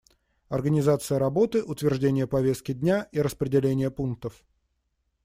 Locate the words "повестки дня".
2.25-3.07